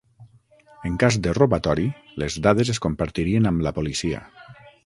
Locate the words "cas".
1.03-1.17